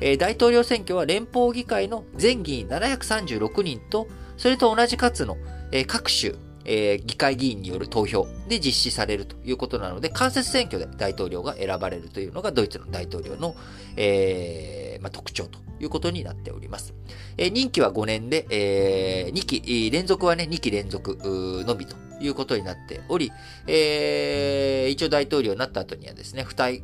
[0.00, 5.36] えー、大統領選挙は連邦議会の全議員736人と、それと同じ数の、
[5.72, 6.36] えー、各州、
[6.72, 13.56] えー、議会議員による投票で実施されるということなので、間接選挙で大統領が選ばれるというのがドイツの大統領の、
[13.96, 16.94] えーまあ、特徴ということになっております。
[17.36, 23.32] えー、任期は5年で、えー、2期、連続はね、2期連続のみということになっており、
[23.66, 26.82] えー、一応大統領になった後にはですね、不退、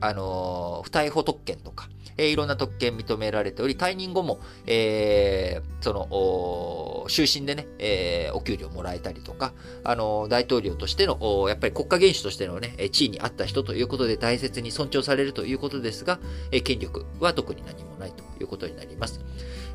[0.00, 9.52] あの、不逮捕特権とか、えー、いろんな特権認められており、退任後も、えー、その、終身でね、えー、お給料もらえたりとか、
[9.84, 16.18] あの、大統領としての、やっぱり国家元首としてのね、地位にあった人ということで大切に尊重されるということですが、
[16.50, 19.20] えー、権力は特に何もないということになります。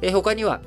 [0.02, 0.62] えー、他には、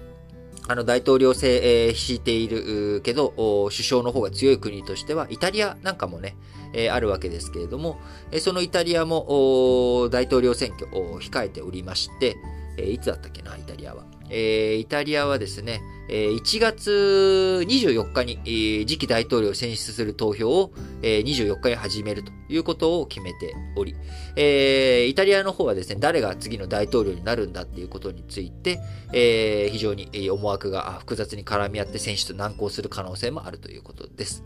[0.66, 3.35] あの、大統領制、えー、敷いているけど、
[3.70, 6.37] 首相の方が強い国としては、イタリアなんかもね、
[6.72, 7.98] えー、あるわけですけれども、
[8.31, 12.37] えー、そのイタリアも大統領選挙を控えておりまして、
[12.79, 14.13] えー、いつだったっけな、イタリアは。
[14.31, 23.95] えー、イタリアはですね、えー、1月24日に、えー、次期大統領を選出する投票を、えー、24日に始めるということを決めており、
[24.37, 28.81] えー、イタリアの方はですね、誰が次の大統領になるんだっていうことについて、
[29.13, 34.43] えー、非常に思惑が複雑に絡み合って選出難航する可能性もあるということです。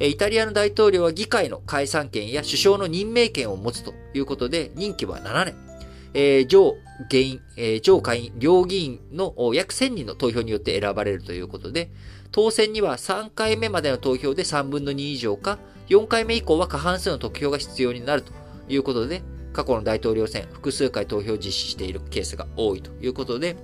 [0.00, 5.67] イタリアの大統領は議会の解散権や首相の任命権を持つということで、任期は7年。
[6.14, 6.76] えー、上
[7.08, 11.90] 下院、えー、上下院、両議員の約1000人の投票によって選ばれるということで、
[12.30, 18.32] 当選には3回目までの投票で3分の2以上か、4回目以降は過半数の得票が必要になると
[18.68, 23.56] いうことで、過去の大統領選、複数回投票を実施しているケースが多いということで、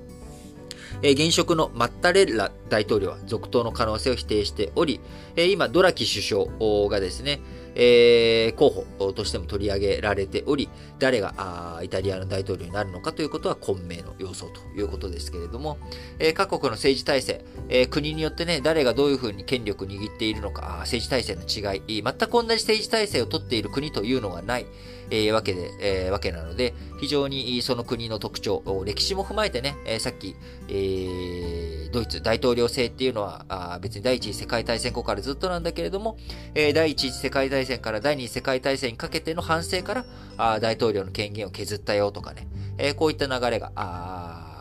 [1.03, 5.01] え現職のマッタレッラ大統領は続投の可能性を否定しており、
[5.37, 7.41] え今、ドラキ首相がですね、
[7.75, 15.79] えー、候補としても取り上げられており、誰があイタリアの大統領になるのかということは混迷の要素ということですけれども、
[16.19, 24.67] えー、各国の政治体制、えー、国によってね、誰がどういうふうに権力を握っているのか、政治体制の違い、全く同じ政治体制をとっている国というのがない、
[25.11, 30.37] えー、わけで、えー、わけなので、非常にその国の特徴、歴史も踏まえてね、えー、さっき、
[30.69, 36.17] えー、ドイツ大統領制っていうのはあ別に第一次世界大戦後からずっとなんだけれども、
[36.55, 40.05] えー、第一次世界大戦から第二次世界大戦にかけての反省から
[40.37, 42.47] あ大統領の権限を削ったよとかね、
[42.79, 44.54] えー、こういった流れが、あ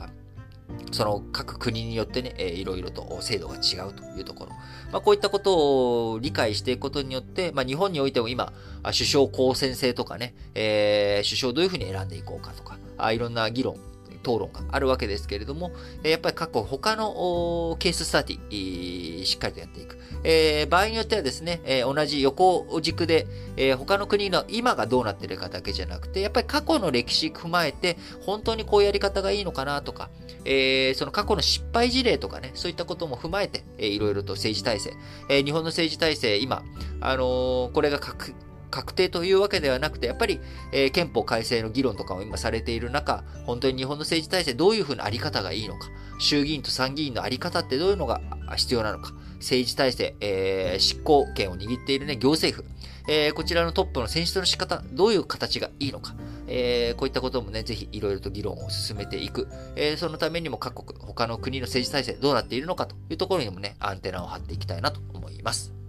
[0.92, 4.52] その各国によってね、えー、いろいろと制度が違うというところ。
[4.92, 8.54] まあ、こういったことを理解していくことによって、まあ、日本においても今、
[8.84, 13.78] 首相公選制とかね、えー、首相どういうふうに選んでいこうかとか、あいろんな議論、
[14.24, 15.72] 討論があるわけですけれども、
[16.04, 19.98] やっぱり過去他のケーススタディ、しっかりとやっていく。
[20.24, 30.10] えー、場合によってはですね、えー、同じ横軸で、えー、他の国の今がどうなってるかだけじゃなくて、やっぱり過去の歴史踏まえて、本当にこうやり方がいいのかなとか、
[30.46, 34.94] え、その過去の失敗事例とかね、そういったことも踏まえて、えー、いろいろと政治体制、
[35.30, 36.64] え、日本の政治体制、今、
[37.02, 38.34] あの、これが確
[38.74, 40.40] 確定というわけではなくて、やっぱり、
[40.72, 48.20] えー、憲法改正の議論とかも今されている中、本当に日本の政治体制どういうふうなあり方がいいのか、衆議院と参議院のあり方ってどういうのが
[48.56, 52.68] 必要なのか、政治体制、えー、執行権を握っているね、行政府、
[53.08, 56.16] えー、こちらのトップの選出の仕方、どういう形がいいのか、
[56.48, 59.50] えー、こういったこともね、ぜひいろいろと議論を進めていく。
[59.76, 65.83] えー、そのためにも各国、他の国の政治体制どうなっているのかというところにもね、アンテナを張っていきたいなと思います。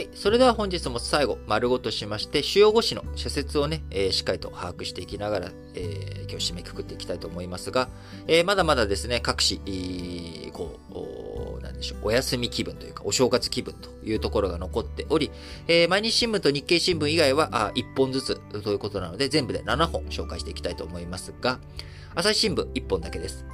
[0.00, 0.08] はい。
[0.14, 7.90] それでは本日も最後、丸ごとしまして、主要語詞の社説をね、えー、しっかりと把握していきながら、えー、今日締めくくっていきたいと思いますが、
[8.26, 10.80] えー、まだまだですね、各紙、こ
[11.58, 15.30] う、なんでしょう、お休み気分というか、お正月気分というところが残っており、
[15.68, 21.60] え毎日新聞と日経新聞以外はあ1本ずつということなので、全部で7本紹介していきたいと思いますが、
[22.14, 23.44] 朝日新聞1本だけです。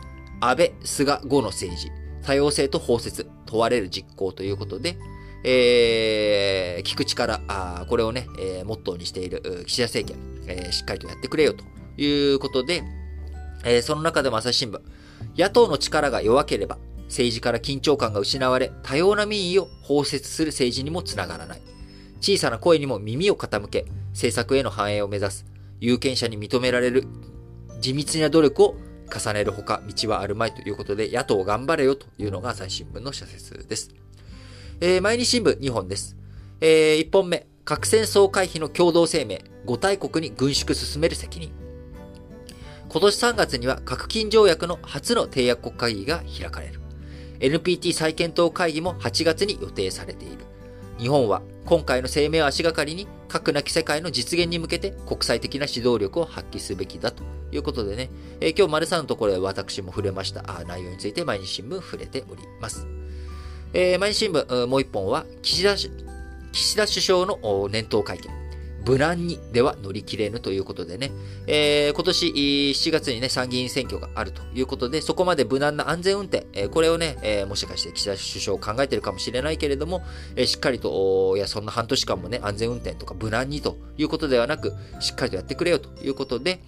[0.41, 1.91] 安倍、菅、後の政治、
[2.23, 4.97] 多様性と包摂、問われる実行ということで、
[5.45, 11.65] えー、聞く力、あこれをね、えー、モットーにしている岸田政権、えー、しっかりとやってくれよと
[12.01, 12.83] いうことで、
[13.65, 14.81] えー、その中でも朝日新聞、
[15.37, 21.61] 野党の力が弱ければ、政治から緊張感が失われ、多様な民意を包摂する政治にもつながらない。
[22.21, 25.47] 小さな声にも耳を傾け、政策への反映を目指す。
[25.81, 27.05] 有権者に認められる
[27.81, 28.77] 地道な努力を
[29.15, 34.06] 重ねるほか道はあるまいということで、野党頑張れよというのが朝日新聞の社説です。
[34.79, 36.17] えー、毎日新聞2本です。
[36.61, 41.51] えー、1本目、核戦争回避の共同声明、5大国に軍縮進める責任。
[42.91, 46.81] 今年3月には核禁条約の初の締約国会議が開かれる。
[47.41, 50.45] NPT 再検討会議も8月に予定されている。
[50.99, 58.11] 日本は今回の声明を足がかりに核なき世界の実現に向けて国際的な指導力を発揮すべきだということでね、
[58.41, 62.87] えー、今日丸さんのところで私も触れました内容について毎日新聞触れております。
[63.79, 68.31] えー、毎日新聞、もう一本は、岸田、岸田首相の年頭会見。
[68.87, 71.11] 無難にでは乗り切れぬということでね、
[71.47, 80.03] えー、今年7月にね、参議院選挙があるということで、そこまで無難な安全運転、えー、これをね、えー、もしかして岸田首相考えてるかもしれないけれども、
[80.37, 86.63] え、しっかりと、いや、そんな半年間もね、安全運転とか無難にということではなく、しっかりとやってくれよということで、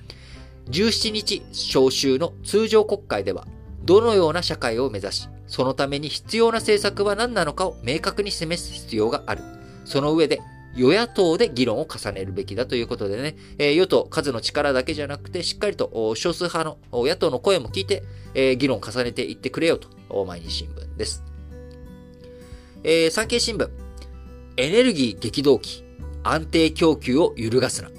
[0.68, 3.46] 17日召集の通常国会では、
[3.84, 9.42] どのような社会を目指し、そのために必要な政策は何なのかを明確に示す必要がある。
[9.84, 10.40] その上で、
[10.76, 19.88] 与野党で議論を重ねるべきだということでね、えー、与党数の力だけじゃなくて、しっかりと少数派の野党の声も聞いて、えー、議論を重ねていってくれよと、
[20.26, 21.24] 毎日新聞です。
[22.84, 23.68] えー、産経新聞、
[24.56, 25.82] エネルギー激動期、
[26.22, 27.90] 安定供給を揺るがすな。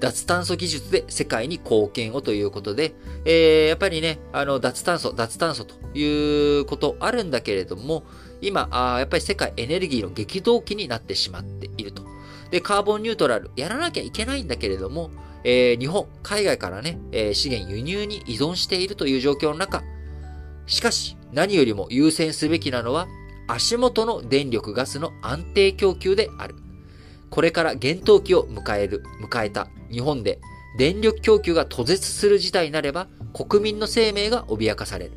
[0.00, 2.94] 脱炭素技術で世界に貢献をということで、
[3.24, 8.04] えー、やっぱりね、あの、脱炭素、脱炭素ということあるんだけれども、
[8.40, 12.02] 今、あやっぱり世界エネルギーの激動期になってしまっていると。
[12.50, 15.10] で、カーボンニュートラル、やらなきゃいけないんだけれども、
[15.44, 19.82] えー、日本、海外からね、えー、資源輸入に依存しているという状況の中、
[20.66, 23.08] しかし、何よりも優先すべきなのは、
[23.48, 26.54] 足元の電力ガスの安定供給である。
[27.30, 30.40] これから厳冬期を迎える、迎えた日本で
[30.78, 35.12] 電力供給が途絶する事態になれば国民の生命が脅かされる。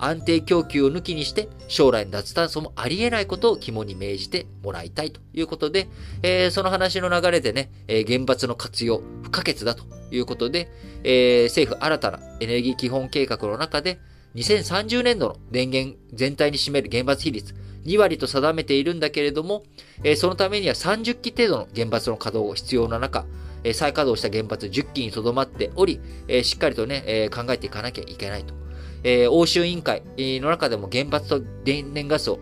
[0.00, 5.88] 安定供給を抜きにして将来の脱炭素もあり得ないことを肝に銘じてもらいたいということで、
[6.22, 10.70] えー、その話の流れでね、えー、原発の活用不可欠だということで、
[11.04, 14.00] えー、政府新たなエネルギー基本計画の中で
[14.36, 17.54] 2030年度の電源全体に占める原発比率
[17.84, 19.62] 2割と定めているんだけれども、
[20.04, 23.26] えそのためには30基程度の原発の稼働が必要な中、
[23.64, 28.54] え再稼働した原発10基にとどまっており、えしっかりとね、え考えていかなきゃいけないと。
[29.02, 32.38] え欧州委員会の中でも原発と電燃ガスを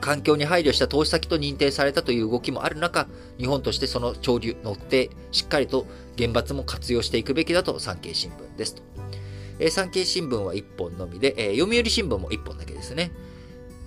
[0.00, 5.86] 環境に配慮した投資先と認定されたという動きもある中、日本としてその潮流乗って、しっかりと
[6.16, 8.82] 原発も活用していくべきだと産経新聞ですと。
[9.58, 13.10] え、産経新聞は1本のみで、え、読売新聞も1本だけですね。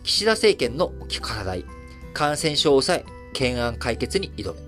[0.03, 0.91] 岸田政権の
[1.21, 1.63] 課題、
[2.13, 4.59] 感染症を抑え、懸案解決に挑む。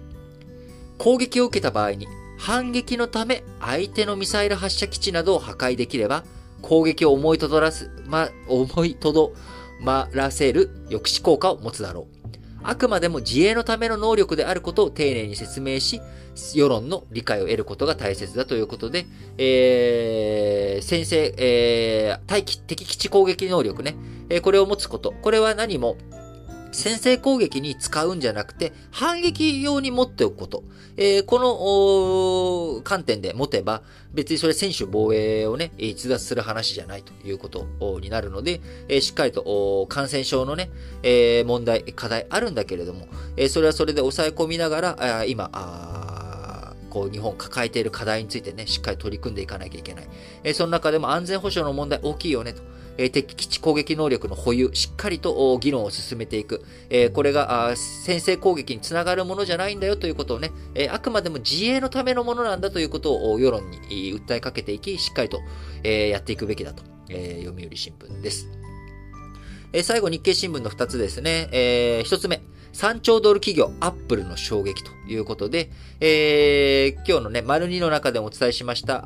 [0.98, 2.08] 攻撃を受けた場合に、
[2.38, 6.24] 反撃のため相手のミサイル発射基地などを破壊できれば、
[6.62, 9.34] 攻撃を思いとどらす、ま、思いとど
[9.82, 12.24] まらせる抑止効果を持つだろう。
[12.64, 16.00] あくまでも自衛のための能力であることを丁寧に説明し、
[16.36, 19.06] 世論の理解を得ることが大切だということで、
[19.38, 23.96] えー、先制、えー、対敵基地攻撃能力ね、
[24.30, 25.14] えー、これを持つこと。
[25.22, 25.98] これは何も、
[26.74, 30.64] 先制攻撃に使うんじゃなくて、反撃用に持っておくこと。
[30.98, 38.60] えー、この観点で持てば、別にそれ選手防衛をね、逸脱する話じゃないということになるので、
[38.90, 40.72] えー、しっかりと感染症のね、
[41.04, 43.08] えー、問題、課題あるんだけれども、
[43.38, 46.23] えそれはそれで抑え込みながら、あ今、あ
[46.94, 50.08] こう日本抱えている課題についてね、しっかり取り組んでいかなきゃいけない。
[50.44, 52.62] えその中でも安全保障の問題大きいよねと。
[53.00, 56.64] え敵基地攻撃能力の保有、しっかりと議論を進めていく。
[56.92, 65.42] えこれが先制攻撃につながるものじゃないんだよということをね、えあくまでも自衛のためのものなんだということを世論に訴えかけていき、しっかりと、
[65.84, 68.48] えやっていくべきだと、え読売新聞です。
[69.74, 71.50] え最後、日経新聞の2つですね。
[71.52, 72.44] えー、1つ目。
[72.74, 75.70] 3兆ドル企業、アップルの衝撃ということで、
[76.00, 79.04] えー、今日のね、丸2の中でもお伝えしました、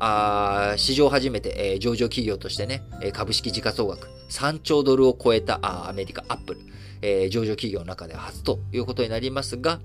[0.72, 6.60] あ史上初めて、えー、上場企業としてね、株式時価総額3兆ドルを超えたあアメリカ、アップル、
[7.02, 9.80] えー、上場企業の中では初ということになりますが、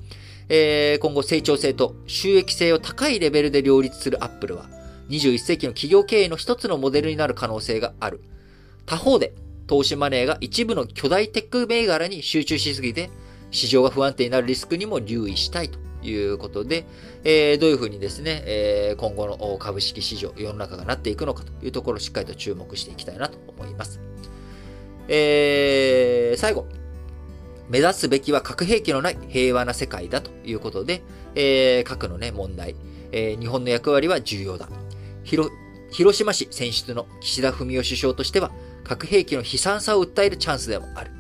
[0.48, 4.70] えー、今後成長性と収益性を高いレベルで両立するアップルは、
[5.10, 8.22] 21世紀の企業経営の一つのモデルになる可能性がある。
[8.86, 9.36] 他方で、
[9.68, 13.10] 投資マネーが一部の巨大テック銘柄に集中しすぎて、
[13.54, 16.86] 市場が不安定になるリスクにも留意したいということで、
[17.24, 24.02] えー、どういうふうにですね、えー、今後の株式市場、世の中がなっていくのかというところをしっかりと注目していきたいなと思います。
[25.08, 26.68] えー、最後。
[27.70, 31.02] 目指すべきは核兵器のない平和な世界だということで、
[31.34, 32.76] え、核のね、問題、
[33.12, 34.68] え、日本の役割は重要だ。
[35.24, 38.52] 広島市選出の岸田文雄首相としては、
[38.84, 41.12] 核兵器の悲惨さを訴えるチャンスでもある。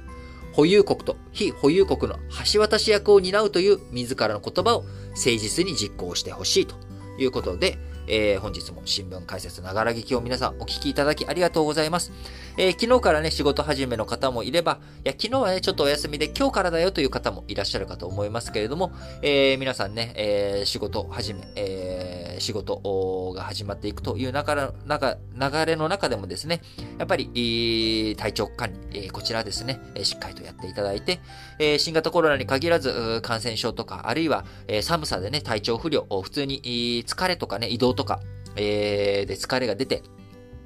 [0.53, 2.19] 保有国と非保有国の
[2.53, 6.75] 橋渡し役を担うという自らの言葉を誠実に実行してほしいと
[7.17, 7.77] いうことで、
[8.07, 12.11] えー、本日も新聞解説ながら聞きを皆さんお聞きいただきありがとうございます。
[12.57, 18.91] えー、昨日からね、仕事始めの方もいれば、いや、昨日はね、ちょっとお休みで今日からだよという方もいらっしゃるかと思いますけれども、
[19.21, 26.61] えー、皆さんね、えー、仕事始め、えー、仕事が始まっていくという中中流れの中でもですね、
[26.97, 31.19] やっぱり、体調管理、えー、こちらですね、しっかりとやっていただいて、
[31.59, 38.19] えー、新型コロナに限らず、感染症とか、あるいは、えー、寒さでね、体調不良、普通に疲れとかね、移動とか、
[38.55, 40.03] えー、で疲れが出て、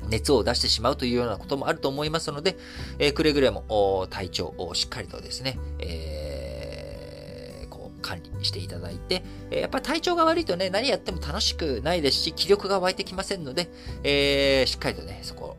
[0.09, 2.57] 熱を出してしまうというようなこともあると思いますので、
[2.99, 13.69] えー、くれぐれも体調をしっかりとですね、えー、こう管理していただいて、えやっぱり体調が悪いとね、何やっても楽しくないですし、気力が湧いてきませんので、
[14.03, 15.57] え、しっかりとね、そこ、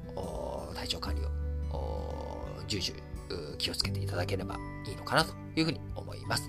[0.75, 1.29] 体調管理を、
[2.67, 3.09] 重々
[3.59, 4.57] 気をつけていただければ
[4.87, 6.49] いいのかなというふうに思います。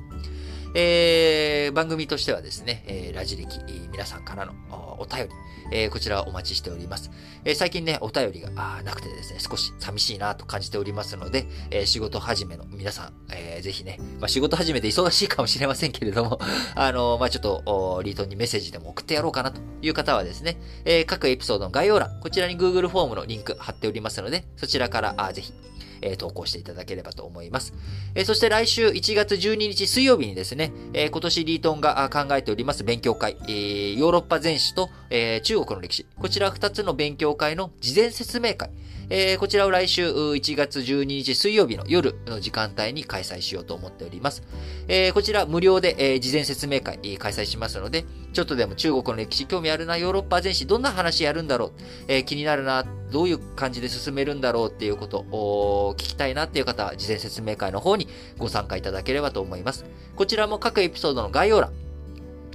[0.74, 3.60] えー、番組としてはですね、えー、ラジ歴、
[3.92, 4.54] 皆さんからの
[5.00, 5.30] お便り、
[5.72, 7.12] えー、こちらお待ちしております。
[7.46, 8.50] えー、最近ね、お便りが
[8.84, 16.40] なくてですね、少し寂しいなと感じておりますので、えー、仕事始めの皆さん、えー、ぜひね、まあ、仕事始めで忙しいかもしれませんけれども、
[16.76, 25.54] あのまあ、ちょっと、リートンにメッセージでも送ってやろうかなという方はですね、えー、各エピソードの概要欄、こちらに Google フォームのリンク貼っておりますので、そちらから、あぜひ、
[26.02, 27.74] えー、投稿していただければと思います。
[28.16, 38.70] えー、そして来週1月12日水曜日にですね、えー、今年リートンが考えております勉強会、えー、ヨーロッパ全史と、えー、中国の歴史、こちら2つの勉強会の事前説明会、
[39.12, 44.44] えー、こちらを来週1月12日水曜日の夜の時間帯に開催しようと思っております。
[44.88, 51.72] えー、こちら無料で、えー、事前説明会、開催しますので、ちょっとでも中国の歴史興味あるな、ヨーロッパ全史どんな話やるんだろう、
[52.08, 58.08] えー、気になるな、どういう感じで進めるんだろうっていうことを聞きたいなっていう方は、事前説明会の方に
[58.38, 59.86] ご参加いただければと思います。
[60.16, 61.74] こちらも各エピソードの概要欄、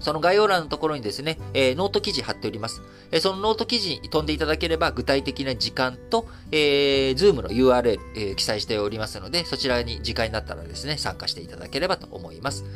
[0.04, 2.82] その概要欄のところにですね、えー、ノート記事貼っております。
[3.10, 12.66] えー、そのノート記事に飛んでいただければ、具体的な時間と、えー、Zoom の URL、えー、記載しておりますので、そちらに時間になったらですね、参加していただければと思います。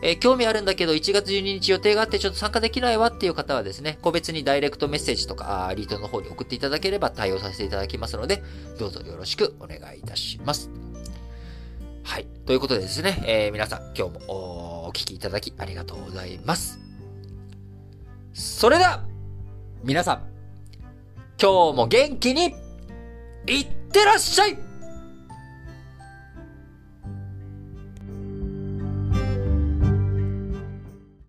[0.00, 8.44] えー、興味あるんだけど、1月12日予定があってちょっと参加できないわっていう方はですね、個別にダイレクトメッセージとか、リートの方に送っていただければ対応させていただきますので、
[8.78, 10.70] どうぞよろしくお願いいたします。
[12.06, 12.26] はい。
[12.46, 16.78] ということでですね、えー、皆さん、今日もお聞きいただきありがとうございます。
[18.32, 19.04] それでは、
[19.82, 20.22] 皆さん、
[21.40, 22.54] 今日も元気に、
[23.48, 24.65] いってらっしゃい